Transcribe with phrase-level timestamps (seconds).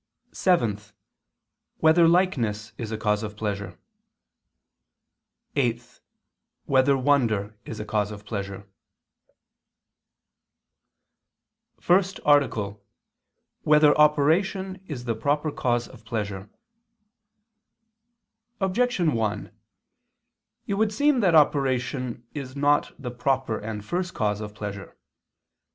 [0.31, 0.79] (7)
[1.77, 3.77] Whether likeness is a cause of pleasure?
[5.55, 5.99] (8)
[6.65, 8.67] Whether wonder is a cause of pleasure?________________________
[11.83, 12.79] FIRST ARTICLE [I II, Q.
[12.79, 13.65] 32, Art.
[13.65, 16.49] 1] Whether Operation Is the Proper Cause of Pleasure?
[18.59, 19.51] Objection 1:
[20.65, 24.97] It would seem that operation is not the proper and first cause of pleasure.